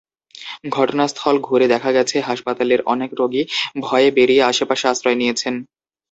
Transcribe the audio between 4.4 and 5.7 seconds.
আশপাশে আশ্রয় নিয়েছেন।